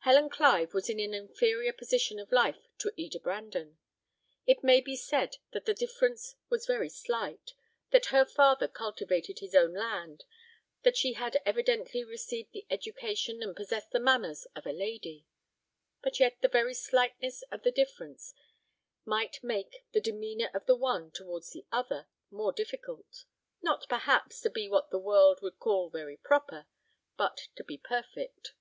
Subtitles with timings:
[0.00, 3.78] Helen Clive was in an inferior position of life to Eda Brandon.
[4.44, 7.54] It may be said that the difference was very slight:
[7.90, 10.24] that her father cultivated his own land;
[10.82, 15.24] that she had evidently received the education and possessed the manners of a lady;
[16.02, 18.34] but yet the very slightness of the difference
[19.06, 23.24] might make the demeanour of the one towards the other more difficult
[23.62, 26.66] not, perhaps, to be what the world would call very proper,
[27.16, 28.52] but to be perfect.